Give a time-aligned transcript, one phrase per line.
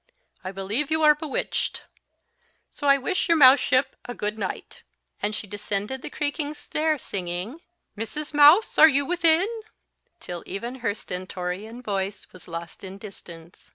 [0.43, 1.83] I believe you are bewitched!
[2.71, 4.81] So I wish your mouseship a good night."
[5.21, 7.61] And she descended the creaking stair, singing,
[7.95, 8.33] "Mrs.
[8.33, 9.47] Mouse, are you within?"
[10.19, 13.69] till even her stentorian voice was lost in distance.